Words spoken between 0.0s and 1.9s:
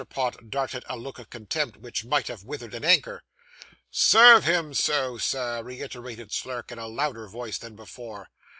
Pott darted a look of contempt,